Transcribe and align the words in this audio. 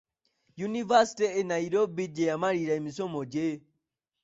Yunivaasite 0.59 1.25
e 1.39 1.41
Nairobi 1.51 2.03
gye 2.15 2.27
yamalira 2.29 2.73
emisomo 2.79 3.19
gye. 3.31 3.47